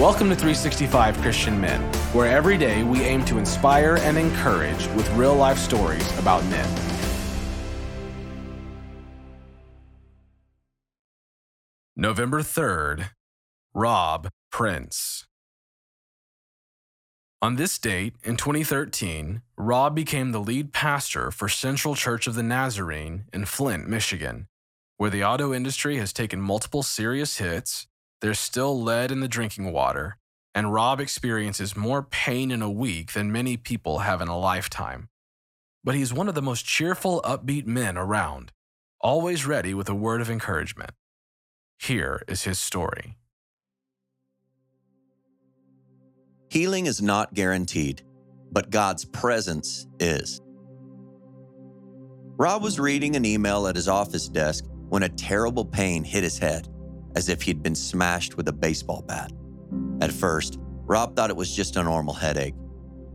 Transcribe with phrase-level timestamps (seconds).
[0.00, 1.78] Welcome to 365 Christian Men,
[2.14, 6.66] where every day we aim to inspire and encourage with real life stories about men.
[11.94, 13.10] November 3rd,
[13.74, 15.26] Rob Prince.
[17.42, 22.42] On this date, in 2013, Rob became the lead pastor for Central Church of the
[22.42, 24.46] Nazarene in Flint, Michigan.
[24.96, 27.86] Where the auto industry has taken multiple serious hits,
[28.20, 30.16] there's still lead in the drinking water,
[30.54, 35.08] and Rob experiences more pain in a week than many people have in a lifetime.
[35.82, 38.52] But he's one of the most cheerful, upbeat men around,
[39.00, 40.90] always ready with a word of encouragement.
[41.78, 43.16] Here is his story.
[46.50, 48.02] Healing is not guaranteed,
[48.52, 50.42] but God's presence is.
[52.36, 56.38] Rob was reading an email at his office desk when a terrible pain hit his
[56.38, 56.68] head,
[57.16, 59.32] as if he'd been smashed with a baseball bat.
[60.00, 62.54] At first, Rob thought it was just a normal headache.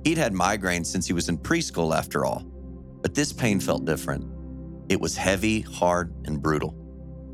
[0.03, 2.43] He'd had migraines since he was in preschool, after all.
[3.01, 4.25] But this pain felt different.
[4.87, 6.75] It was heavy, hard, and brutal.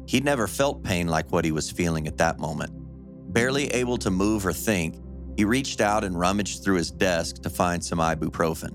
[0.08, 2.72] He'd never felt pain like what he was feeling at that moment.
[3.34, 4.96] Barely able to move or think,
[5.38, 8.72] he reached out and rummaged through his desk to find some ibuprofen.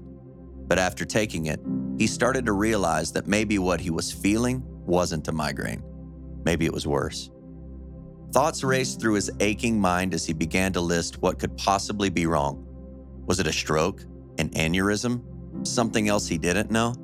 [0.69, 1.61] But after taking it,
[1.99, 5.83] he started to realize that maybe what he was feeling wasn't a migraine.
[6.45, 7.31] Maybe it was worse.
[8.33, 12.27] Thoughts raced through his aching mind as he began to list what could possibly be
[12.27, 12.65] wrong.
[13.27, 14.03] Was it a stroke?
[14.39, 15.23] An aneurysm?
[15.67, 16.95] Something else he didn't know?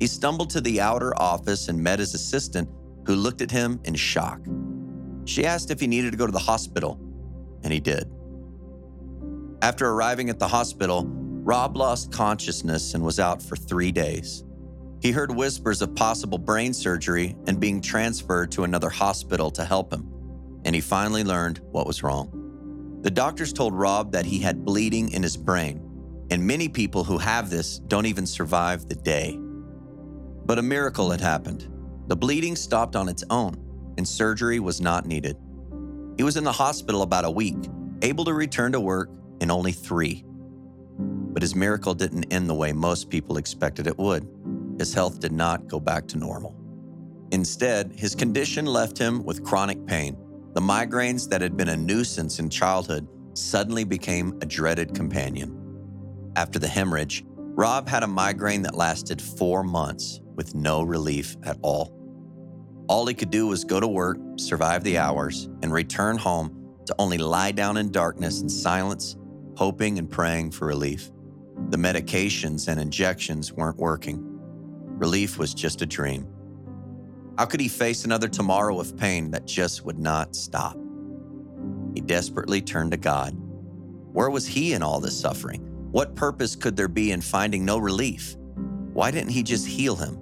[0.00, 2.68] He stumbled to the outer office and met his assistant,
[3.06, 4.40] who looked at him in shock.
[5.24, 7.00] She asked if he needed to go to the hospital,
[7.62, 8.10] and he did.
[9.62, 14.44] After arriving at the hospital, Rob lost consciousness and was out for three days.
[15.00, 19.92] He heard whispers of possible brain surgery and being transferred to another hospital to help
[19.92, 20.10] him,
[20.66, 23.00] and he finally learned what was wrong.
[23.00, 25.80] The doctors told Rob that he had bleeding in his brain,
[26.30, 29.38] and many people who have this don't even survive the day.
[30.44, 31.72] But a miracle had happened.
[32.08, 33.56] The bleeding stopped on its own,
[33.96, 35.38] and surgery was not needed.
[36.18, 37.56] He was in the hospital about a week,
[38.02, 39.08] able to return to work
[39.40, 40.24] in only three.
[40.98, 44.28] But his miracle didn't end the way most people expected it would
[44.78, 46.54] his health did not go back to normal.
[47.32, 50.16] Instead, his condition left him with chronic pain.
[50.56, 55.52] The migraines that had been a nuisance in childhood suddenly became a dreaded companion.
[56.34, 61.58] After the hemorrhage, Rob had a migraine that lasted four months with no relief at
[61.60, 61.92] all.
[62.88, 66.94] All he could do was go to work, survive the hours, and return home to
[66.98, 69.14] only lie down in darkness and silence,
[69.58, 71.10] hoping and praying for relief.
[71.68, 74.22] The medications and injections weren't working.
[74.96, 76.26] Relief was just a dream.
[77.38, 80.78] How could he face another tomorrow of pain that just would not stop?
[81.94, 83.36] He desperately turned to God.
[84.12, 85.60] Where was he in all this suffering?
[85.92, 88.36] What purpose could there be in finding no relief?
[88.94, 90.18] Why didn't he just heal him?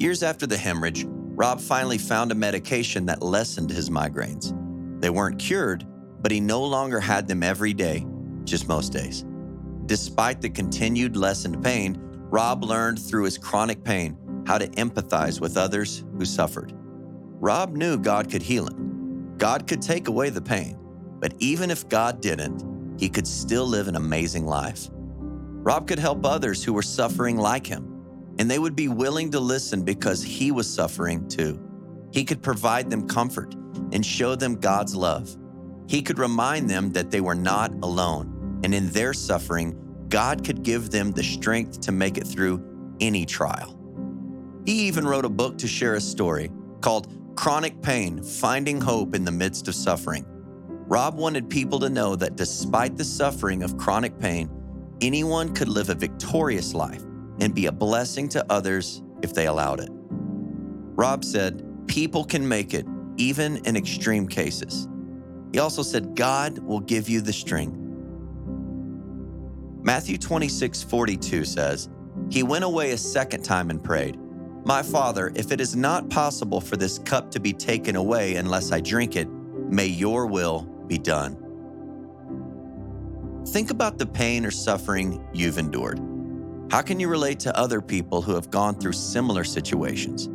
[0.00, 4.52] Years after the hemorrhage, Rob finally found a medication that lessened his migraines.
[5.00, 5.86] They weren't cured,
[6.20, 8.04] but he no longer had them every day,
[8.42, 9.24] just most days.
[9.86, 11.96] Despite the continued lessened pain,
[12.30, 14.16] Rob learned through his chronic pain
[14.48, 16.72] how to empathize with others who suffered.
[16.74, 19.34] Rob knew God could heal him.
[19.36, 20.78] God could take away the pain,
[21.20, 24.88] but even if God didn't, he could still live an amazing life.
[24.90, 29.38] Rob could help others who were suffering like him, and they would be willing to
[29.38, 31.62] listen because he was suffering too.
[32.10, 33.54] He could provide them comfort
[33.92, 35.36] and show them God's love.
[35.88, 39.78] He could remind them that they were not alone, and in their suffering,
[40.08, 42.64] God could give them the strength to make it through
[42.98, 43.77] any trial.
[44.68, 46.50] He even wrote a book to share a story
[46.82, 50.26] called Chronic Pain Finding Hope in the Midst of Suffering.
[50.70, 54.50] Rob wanted people to know that despite the suffering of chronic pain,
[55.00, 57.02] anyone could live a victorious life
[57.40, 59.88] and be a blessing to others if they allowed it.
[60.82, 62.84] Rob said, People can make it,
[63.16, 64.86] even in extreme cases.
[65.50, 67.78] He also said, God will give you the strength
[69.82, 71.88] Matthew 26, 42 says,
[72.30, 74.18] He went away a second time and prayed,
[74.64, 78.72] My Father, if it is not possible for this cup to be taken away unless
[78.72, 81.36] I drink it, may your will be done.
[83.48, 86.00] Think about the pain or suffering you've endured.
[86.70, 90.28] How can you relate to other people who have gone through similar situations?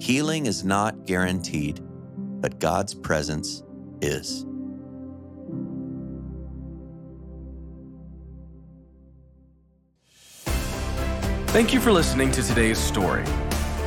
[0.00, 1.80] Healing is not guaranteed,
[2.40, 3.64] but God's presence
[4.00, 4.46] is.
[11.48, 13.24] Thank you for listening to today's story.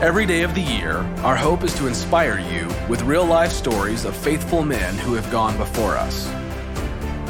[0.02, 4.04] Every day of the year, our hope is to inspire you with real life stories
[4.04, 6.28] of faithful men who have gone before us.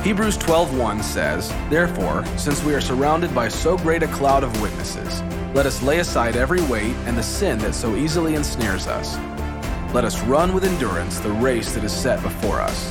[0.06, 5.22] Hebrews 12:1 says, "Therefore, since we are surrounded by so great a cloud of witnesses,
[5.54, 9.18] let us lay aside every weight and the sin that so easily ensnares us.
[9.94, 12.90] Let us run with endurance the race that is set before us."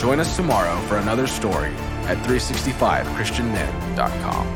[0.00, 1.70] Join us tomorrow for another story
[2.08, 4.48] at 365christianmen.com.